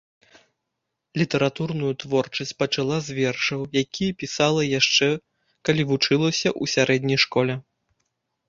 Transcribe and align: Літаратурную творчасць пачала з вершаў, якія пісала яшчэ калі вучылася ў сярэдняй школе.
Літаратурную 1.21 1.91
творчасць 2.03 2.53
пачала 2.63 2.97
з 3.07 3.17
вершаў, 3.17 3.61
якія 3.83 4.11
пісала 4.23 4.61
яшчэ 4.79 5.09
калі 5.71 5.83
вучылася 5.93 6.49
ў 6.61 6.73
сярэдняй 6.75 7.19
школе. 7.27 7.53